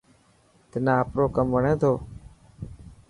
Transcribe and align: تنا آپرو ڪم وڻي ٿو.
تنا 0.69 0.93
آپرو 1.01 1.25
ڪم 1.35 1.47
وڻي 1.55 1.73
ٿو. 1.81 1.93